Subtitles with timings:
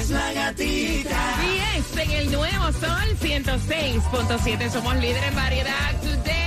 [0.00, 1.36] Es la gatita.
[1.94, 4.70] 10 en el nuevo sol 106.7.
[4.70, 6.00] Somos líderes en variedad.
[6.02, 6.39] Today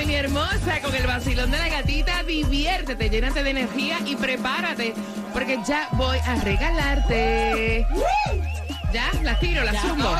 [0.00, 2.22] hermosa, con el vacilón de la gatita.
[2.24, 4.94] Diviértete, llénate de energía y prepárate,
[5.32, 7.86] porque ya voy a regalarte.
[8.94, 10.16] Ya, las tiro, las zumbo.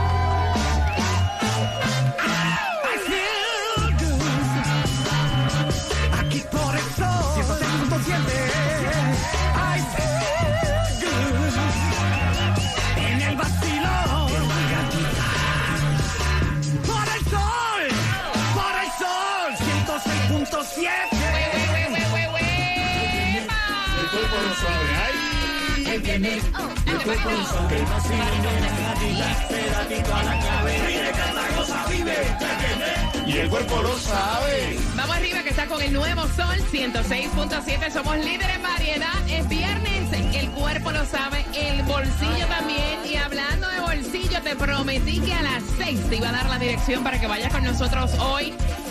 [33.26, 34.78] Y el cuerpo lo sabe.
[34.96, 37.92] Vamos arriba que está con el nuevo sol 106.7.
[37.92, 39.30] Somos líderes en variedad.
[39.30, 43.00] Es viernes, el cuerpo lo sabe, el bolsillo también.
[43.06, 46.58] Y hablando de bolsillo, te prometí que a las 6 te iba a dar la
[46.58, 48.83] dirección para que vayas con nosotros hoy a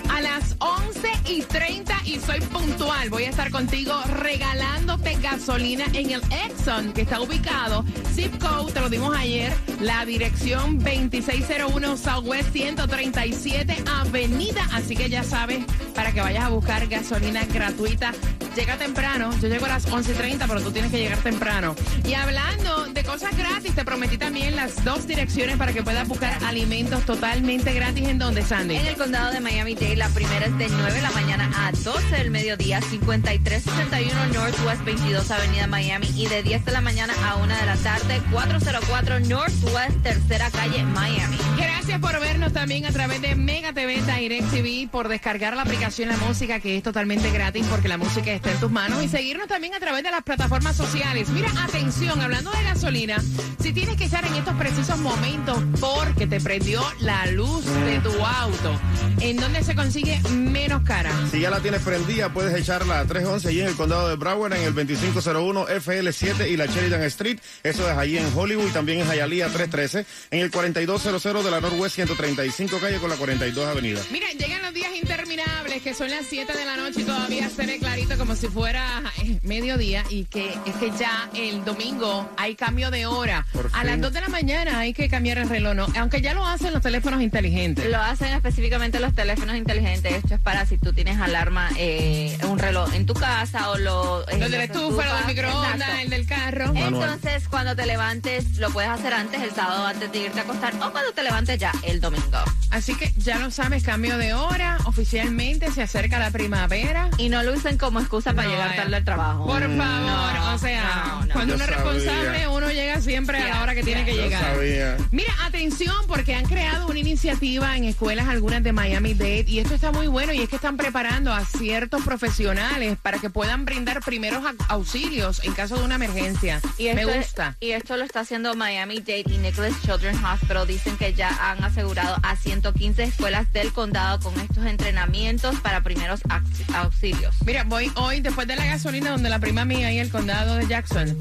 [0.63, 3.11] 11 y 30 y soy puntual.
[3.11, 7.85] Voy a estar contigo regalándote gasolina en el Exxon que está ubicado.
[8.15, 14.69] Zip code, te lo dimos ayer, la dirección 2601 Southwest 137 Avenida.
[14.73, 15.65] Así que ya sabes,
[15.95, 18.13] para que vayas a buscar gasolina gratuita.
[18.57, 21.75] Llega temprano, yo llego a las 11.30, pero tú tienes que llegar temprano.
[22.07, 26.37] Y hablando de cosas gratis, te prometí también las dos direcciones para que puedas buscar
[26.45, 28.09] alimentos totalmente gratis.
[28.09, 28.77] ¿En dónde, Sandy?
[28.77, 32.15] En el condado de Miami-Dade, la primera es de 9 de la mañana a 12
[32.15, 37.47] del mediodía, 5361 Northwest 22 Avenida Miami y de 10 de la mañana a 1
[37.47, 41.39] de la tarde, 404 Northwest Tercera Calle Miami.
[41.57, 46.11] Gracias por vernos también a través de Mega TV Direct TV, por descargar la aplicación
[46.11, 49.47] La Música, que es totalmente gratis porque la música está en tus manos, y seguirnos
[49.47, 51.29] también a través de las plataformas sociales.
[51.29, 53.23] Mira, atención, hablando de gasolina,
[53.61, 58.11] si tienes que estar en estos precisos momentos porque te prendió la luz de tu
[58.11, 58.81] auto,
[59.21, 61.13] ¿en dónde se consigue menos cara?
[61.31, 64.55] Si ya la tienes prendida, puedes echarla a 311 allí en el condado de Broward,
[64.55, 67.39] en el 2501 FL7 y la Sheridan Street.
[67.63, 71.61] Eso es allí en Hollywood y también en Hialeah 313, en el 4200 de la
[71.61, 74.01] Northwest 135 calle con la 42 avenida.
[74.11, 77.67] Mira, llegan los días interminables, que son las 7 de la noche y todavía se
[77.67, 82.55] ve clarito como si fuera eh, mediodía y que es que ya el domingo hay
[82.55, 83.47] cambio de hora.
[83.73, 84.03] A las fin.
[84.03, 85.87] 2 de la mañana hay que cambiar el reloj, ¿no?
[85.99, 87.89] aunque ya lo hacen los teléfonos inteligentes.
[87.91, 90.13] Lo hacen específicamente los teléfonos inteligentes.
[90.15, 94.29] Esto es para si tú tienes alarma, eh, un reloj en tu casa o lo.
[94.29, 96.73] eh, Lo del estufa, lo del microondas, el del carro.
[96.73, 97.11] Manual.
[97.15, 100.75] Entonces, cuando te levantes, lo puedes hacer antes, el sábado antes de irte a acostar,
[100.77, 102.39] o cuando te levantes ya el domingo.
[102.71, 107.11] Así que ya lo sabes, cambio de hora, oficialmente se acerca la primavera.
[107.19, 109.47] Y no lo usen como excusa para No, llegar tarde al trabajo.
[109.47, 111.33] Por favor, No, o sea, no, no.
[111.33, 114.55] cuando uno es responsable, uno llega siempre a la hora que tiene que Yo llegar.
[114.55, 114.97] sabía.
[115.11, 119.93] Mira, atención, porque han creado una iniciativa en escuelas algunas de Miami-Dade y esto está
[119.93, 124.43] muy bueno y es que están preparando a ciertos profesionales para que puedan brindar primeros
[124.45, 126.61] au- auxilios en caso de una emergencia.
[126.79, 127.57] Y Me esto, gusta.
[127.61, 130.67] Y esto lo está haciendo Miami Dade y Nicholas Children's Hospital.
[130.67, 136.21] Dicen que ya han asegurado a 115 escuelas del condado con estos entrenamientos para primeros
[136.25, 137.35] aux- auxilios.
[137.45, 140.67] Mira, voy hoy después de la gasolina donde la prima mía y el condado de
[140.67, 141.17] Jackson.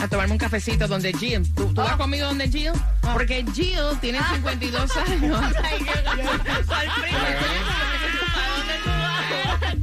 [0.00, 1.42] a tomarme un cafecito donde Jill.
[1.54, 2.70] ¿Tú, tú vas conmigo donde Jill?
[3.12, 5.40] Porque Jill tiene 52 años.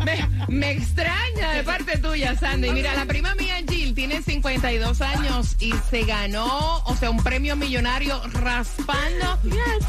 [0.06, 2.69] Me, me extraña de parte tuya, Sandy.
[2.72, 7.56] Mira, la prima mía Jill tiene 52 años y se ganó, o sea, un premio
[7.56, 9.39] millonario raspando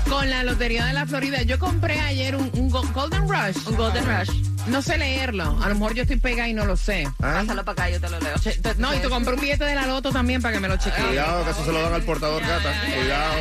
[0.08, 1.42] con la Lotería de la Florida.
[1.42, 3.66] Yo compré ayer un, un Go- Golden Rush.
[3.66, 4.30] Un Golden Rush.
[4.66, 5.44] No sé leerlo.
[5.62, 7.04] A lo mejor yo estoy pegada y no lo sé.
[7.22, 8.34] Ah, Pásalo para acá, yo te lo leo.
[8.38, 10.68] Che- te- No, y te compré un billete de la loto también para que me
[10.68, 11.04] lo chequee.
[11.04, 12.72] Cuidado, que eso se lo dan al portador gata.
[12.94, 13.34] Cuidado.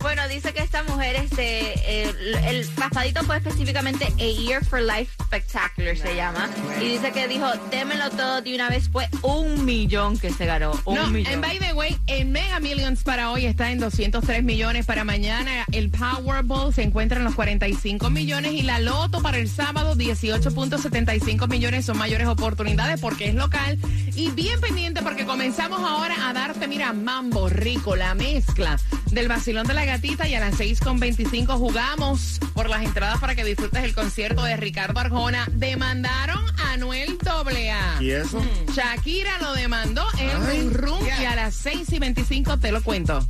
[0.00, 5.12] Bueno, dice que esta mujer, este, el, el raspadito fue específicamente A Year for Life
[5.22, 6.48] Spectacular, se llama.
[6.80, 8.88] Y dice que dijo, démelo todo de una vez.
[8.88, 10.72] Fue un millón que se ganó.
[10.86, 11.32] Un No, millón.
[11.34, 14.86] en by the way, el Mega Millions para hoy está en 203 millones.
[14.86, 18.52] Para mañana, el Powerball se encuentra en los 45 millones.
[18.52, 21.84] Y la Loto para el sábado, 18.75 millones.
[21.84, 23.78] Son mayores oportunidades porque es local.
[24.16, 28.78] Y bien pendiente porque comenzamos ahora a darte, mira, mambo rico, la mezcla
[29.10, 30.28] del vacilón de la gatita.
[30.28, 34.98] Y a las 6.25 jugamos por las entradas para que disfrutes el concierto de Ricardo
[35.00, 35.46] Arjona.
[35.52, 38.02] Demandaron a Anuel AA.
[38.02, 38.42] ¿Y eso?
[38.74, 43.26] Shakira lo demandó en un room y a las 6 y 25 te lo cuento.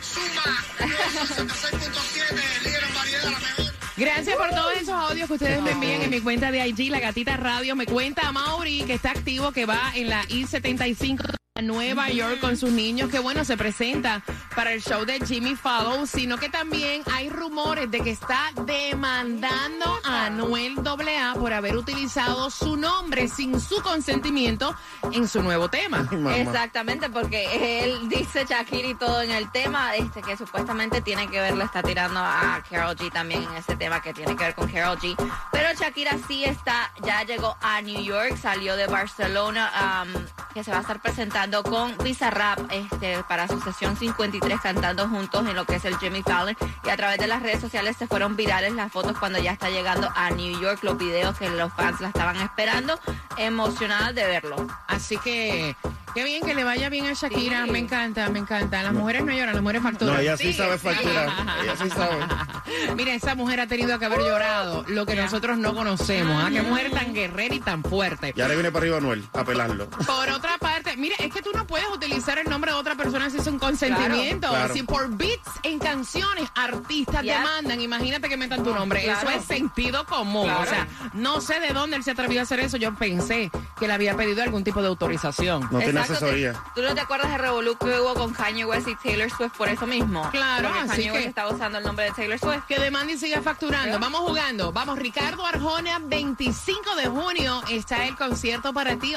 [0.00, 3.66] Suma, 66.7, líder en variedad, la mejor.
[3.96, 7.00] Gracias por todos esos audios que ustedes me envían en mi cuenta de IG, La
[7.00, 7.74] Gatita Radio.
[7.74, 12.56] Me cuenta Mauri que está activo, que va en la I-75 a Nueva York con
[12.58, 14.22] sus niños, que bueno, se presenta
[14.56, 19.84] para el show de Jimmy Fallon, sino que también hay rumores de que está demandando
[20.02, 24.74] a Anuel AA por haber utilizado su nombre sin su consentimiento
[25.12, 26.08] en su nuevo tema.
[26.10, 26.38] Mamá.
[26.38, 31.38] Exactamente, porque él dice Shakira y todo en el tema, este que supuestamente tiene que
[31.38, 34.54] ver, le está tirando a Carol G también en ese tema que tiene que ver
[34.54, 35.14] con Carol G.
[35.52, 40.70] Pero Shakira sí está, ya llegó a New York, salió de Barcelona, um, que se
[40.70, 45.66] va a estar presentando con Bizarrap este, para su sesión 53 cantando juntos en lo
[45.66, 46.56] que es el Jimmy Fallon.
[46.82, 49.68] Y a través de las redes sociales se fueron virales las fotos cuando ya está
[49.68, 52.98] llegando a New York, los videos que los fans la estaban esperando,
[53.36, 54.56] emocionadas de verlo.
[54.86, 55.76] Así que
[56.16, 57.66] qué bien que le vaya bien a Shakira.
[57.66, 57.70] Sí.
[57.70, 58.82] Me encanta, me encanta.
[58.82, 60.14] Las mujeres no lloran, las mujeres facturan.
[60.14, 61.28] No, ella sí sabe facturar.
[61.62, 62.16] Ella sí sabe.
[62.96, 66.42] Mira, esa mujer ha tenido que haber llorado lo que nosotros no conocemos.
[66.42, 66.48] ¿ah?
[66.50, 68.32] Qué mujer tan guerrera y tan fuerte.
[68.34, 69.90] Y ahora viene para arriba Anuel a pelarlo.
[69.90, 73.30] Por otra parte, mira, es que tú no puedes utilizar el nombre de otra persona
[73.30, 74.48] si es un consentimiento.
[74.48, 74.72] Claro.
[74.74, 77.38] Si por beats en canciones artistas Ya.
[77.38, 79.02] demandan, imagínate que metan tu nombre.
[79.02, 79.28] Claro.
[79.30, 80.44] Eso es sentido común.
[80.44, 80.62] Claro.
[80.62, 82.76] O sea, no sé de dónde él se atrevió a hacer eso.
[82.76, 85.62] Yo pensé que le había pedido algún tipo de autorización.
[85.70, 86.54] No tiene Exacto, asesoría.
[86.74, 89.68] ¿Tú no te acuerdas del revolú que hubo con Kanye West y Taylor Swift por
[89.68, 90.28] eso mismo?
[90.30, 92.64] Claro, Porque así Kanye que- West estaba usando el nombre de Taylor Swift.
[92.66, 93.98] Que demande y siga facturando.
[93.98, 94.72] Vamos jugando.
[94.72, 99.14] Vamos, Ricardo Arjona, 25 de junio está el concierto para ti,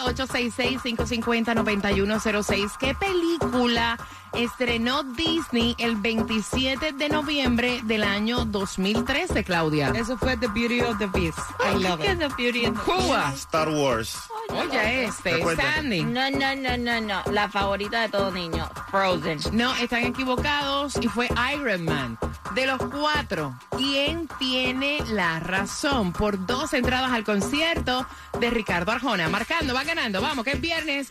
[1.78, 2.78] 866-550-9106.
[2.78, 3.98] ¿Qué película
[4.34, 9.92] estrenó Disney el 27 de noviembre del año 2013, Claudia?
[9.96, 11.40] Eso fue The Beauty of the Beast.
[11.60, 12.12] I love ¿Qué it.
[12.14, 13.34] es the beauty of the Cuba.
[13.36, 14.18] Star Wars.
[14.50, 15.44] Oye, este.
[15.56, 16.04] Sandy.
[16.04, 17.32] No, no, no, no, no.
[17.32, 19.40] La favorita de todo niño, Frozen.
[19.52, 22.18] No, están equivocados y fue Iron Man.
[22.56, 26.12] De los cuatro, ¿quién tiene la razón?
[26.14, 28.08] Por dos entradas al concierto
[28.40, 29.30] de Ricardo Arjona.
[29.30, 30.20] Marcando, va ganando.
[30.20, 31.08] Vamos, que es viernes.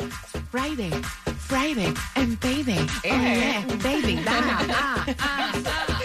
[0.50, 0.90] Friday,
[1.48, 2.76] Friday, and baby.
[2.76, 4.16] Oh, yeah, baby.
[4.16, 5.98] Da, da, da, da.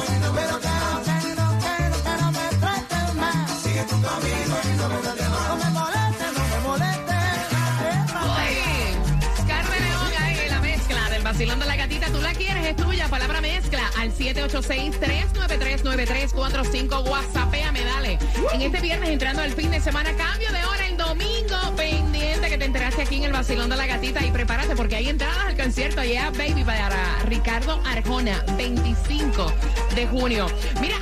[11.41, 12.07] de la gatita.
[12.09, 13.09] Tú la quieres, es tuya.
[13.09, 17.09] Palabra mezcla al 786-393-9345.
[17.09, 18.19] WhatsAppéame, dale.
[18.53, 21.57] En este viernes entrando al fin de semana, cambio de hora el domingo.
[21.79, 24.23] Pendiente que te enteraste aquí en el vacilón de la gatita.
[24.23, 26.05] Y prepárate porque hay entradas al concierto.
[26.05, 29.51] Yeah, baby, para Ricardo Arjona, 25
[29.95, 30.47] de junio.
[30.83, 30.99] Mira,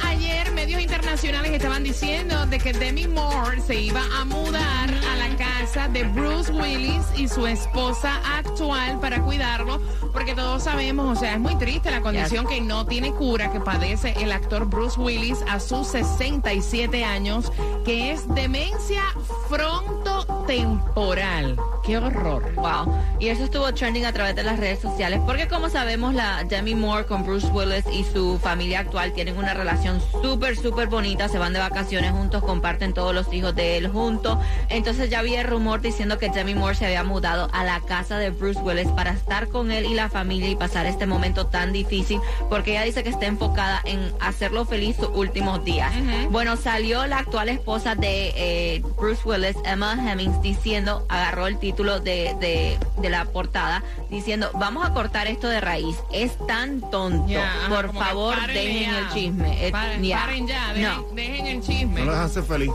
[0.68, 5.88] medios internacionales estaban diciendo de que Demi Moore se iba a mudar a la casa
[5.88, 9.80] de Bruce Willis y su esposa actual para cuidarlo,
[10.12, 13.60] porque todos sabemos, o sea, es muy triste la condición que no tiene cura que
[13.60, 17.50] padece el actor Bruce Willis a sus 67 años,
[17.86, 19.04] que es demencia
[19.48, 21.56] frontotemporal.
[21.88, 22.54] Qué horror.
[22.54, 22.94] Wow.
[23.18, 25.22] Y eso estuvo trending a través de las redes sociales.
[25.24, 29.54] Porque como sabemos, la Demi Moore con Bruce Willis y su familia actual tienen una
[29.54, 31.28] relación súper, súper bonita.
[31.28, 34.36] Se van de vacaciones juntos, comparten todos los hijos de él juntos.
[34.68, 38.30] Entonces ya había rumor diciendo que Demi Moore se había mudado a la casa de
[38.30, 42.20] Bruce Willis para estar con él y la familia y pasar este momento tan difícil.
[42.50, 45.90] Porque ella dice que está enfocada en hacerlo feliz sus últimos días.
[46.30, 52.00] Bueno, salió la actual esposa de eh, Bruce Willis, Emma Hemmings, diciendo, agarró el título
[52.00, 55.96] de, de, de la portada, diciendo, vamos a cortar esto de raíz.
[56.12, 57.32] Es tan tonto.
[57.68, 58.98] Por favor, dejen ya.
[58.98, 59.66] el chisme.
[59.66, 60.18] Eh, Paren, ya.
[60.20, 61.02] paren ya, dejen, No.
[61.14, 62.00] dejen el chisme.
[62.00, 62.70] No lo dejan ser feliz.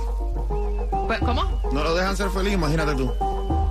[1.08, 1.44] Pues, ¿Cómo?
[1.72, 3.14] No lo dejan ser feliz, imagínate tú.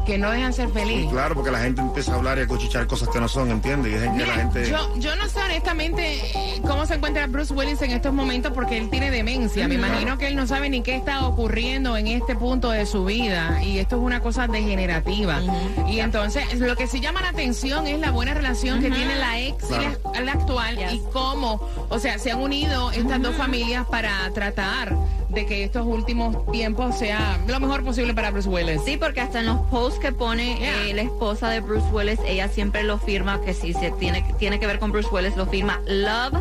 [0.06, 1.08] Que no dejan ser feliz.
[1.10, 3.92] Claro, porque la gente empieza a hablar y a cuchichar cosas que no son, ¿entiendes?
[3.92, 4.68] Y dejen que la Mira, gente...
[4.70, 8.78] yo, yo no sé honestamente eh, cómo se encuentra Bruce Willis en estos momentos porque
[8.78, 9.68] él tiene demencia.
[9.68, 13.04] Me imagino que él no sabe ni qué está ocurriendo en este punto de su
[13.04, 15.40] vida y esto es una cosa degenerativa.
[15.88, 19.38] Y entonces lo que sí llama la atención es la buena relación que tiene la
[19.40, 20.92] ex y la, la actual Yes.
[20.94, 24.94] y cómo, o sea, se han unido estas dos familias para tratar
[25.32, 28.82] de que estos últimos tiempos sea lo mejor posible para Bruce Willis.
[28.84, 30.86] Sí, porque hasta en los posts que pone Yeah.
[30.88, 34.60] eh, la esposa de Bruce Willis, ella siempre lo firma, que si se tiene, tiene
[34.60, 36.34] que ver con Bruce Willis, lo firma Love,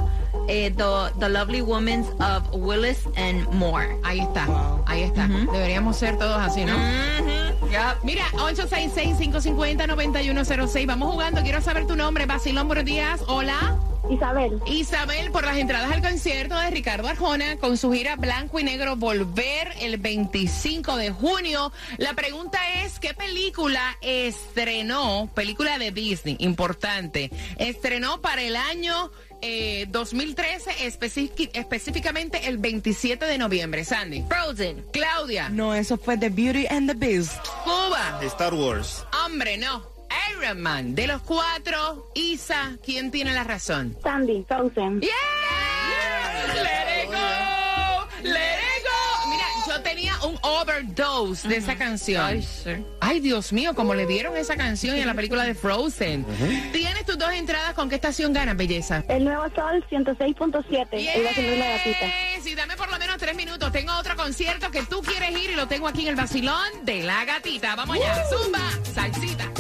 [0.48, 0.84] eh, the,
[1.20, 3.88] the Lovely Women of Willis and More.
[4.04, 4.48] Ahí está,
[4.86, 5.28] ahí está.
[5.28, 6.74] Deberíamos ser todos así, ¿no?
[8.04, 10.86] Mira, 866-550-9106.
[10.88, 11.42] Vamos jugando.
[11.42, 12.26] Quiero saber tu nombre.
[12.26, 13.22] Basilón, buenos días.
[13.28, 13.78] Hola.
[14.12, 18.64] Isabel, Isabel, por las entradas al concierto de Ricardo Arjona con su gira Blanco y
[18.64, 21.72] Negro Volver el 25 de junio.
[21.98, 25.30] La pregunta es, ¿qué película estrenó?
[25.34, 27.32] Película de Disney, importante.
[27.58, 33.84] Estrenó para el año eh, 2013, específic- específicamente el 27 de noviembre.
[33.86, 34.24] Sandy.
[34.28, 34.86] Frozen.
[34.92, 35.50] Claudia.
[35.50, 37.34] No, eso fue The Beauty and the Beast.
[37.64, 38.20] Cuba.
[38.24, 39.04] Star Wars.
[39.26, 39.90] Hombre, no.
[40.32, 40.96] Iron Man.
[40.96, 43.98] De los cuatro, Isa, ¿quién tiene la razón?
[44.04, 45.02] Sandy, Frozen.
[45.02, 45.10] ¡Yeah!
[46.54, 48.08] ¡Let it go!
[48.24, 49.30] ¡Let it go!
[49.30, 52.24] Mira, yo tenía un overdose de esa canción.
[52.26, 52.72] Ay, sí.
[53.00, 56.26] Ay, Dios mío, como le dieron esa canción en la película de Frozen.
[56.72, 57.74] Tienes tus dos entradas.
[57.74, 59.04] ¿Con qué estación ganas, belleza?
[59.08, 60.88] El Nuevo Sol 106.7.
[60.92, 62.06] El vacilón de la gatita.
[62.44, 63.72] Sí, dame por lo menos tres minutos.
[63.72, 67.04] Tengo otro concierto que tú quieres ir y lo tengo aquí en el vacilón de
[67.04, 67.76] la gatita.
[67.76, 68.24] Vamos allá.
[68.30, 69.51] Zumba, salsita.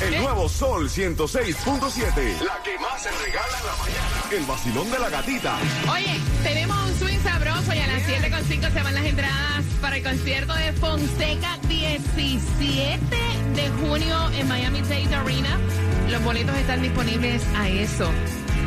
[0.00, 2.40] El nuevo Sol 106.7.
[2.42, 4.24] La que más se regala en la mañana.
[4.30, 5.58] El vacilón de la gatita.
[5.92, 10.02] Oye, tenemos un swing sabroso y a las 7.5 se van las entradas para el
[10.02, 13.16] concierto de Fonseca 17
[13.54, 15.58] de junio en Miami Dade Arena.
[16.08, 18.10] Los boletos están disponibles a eso.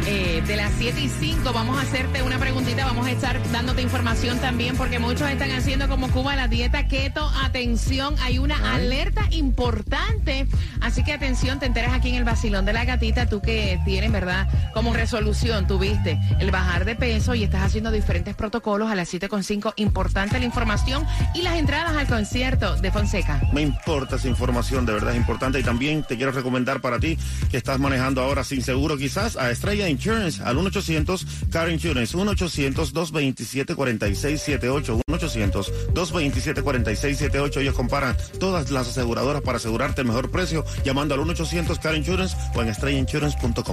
[0.05, 3.81] Eh, de las 7 y 5 vamos a hacerte una preguntita, vamos a estar dándote
[3.81, 7.31] información también porque muchos están haciendo como Cuba la dieta keto.
[7.41, 10.45] Atención, hay una alerta importante,
[10.81, 14.11] así que atención, te enteras aquí en el vacilón de la gatita, tú que tienes,
[14.11, 14.47] ¿verdad?
[14.73, 19.73] Como resolución, tuviste el bajar de peso y estás haciendo diferentes protocolos a las 7.5.
[19.77, 23.41] Importante la información y las entradas al concierto de Fonseca.
[23.53, 25.59] Me importa esa información, de verdad es importante.
[25.61, 27.17] Y también te quiero recomendar para ti
[27.49, 35.01] que estás manejando ahora sin seguro quizás a Estrella Insurance al 1-800 Car Insurance, 1-800-227-4678,
[35.07, 37.61] 1-800-227-4678.
[37.61, 42.35] Ellos comparan todas las aseguradoras para asegurarte el mejor precio llamando al 1-800 Car Insurance
[42.53, 43.63] o en estrellainsurance.com.